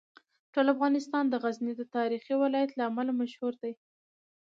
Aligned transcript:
ټول 0.53 0.65
افغانستان 0.75 1.23
د 1.29 1.35
غزني 1.43 1.73
د 1.77 1.81
تاریخي 1.97 2.33
ولایت 2.43 2.71
له 2.75 2.83
امله 2.89 3.11
مشهور 3.21 3.53
دی. 3.61 3.73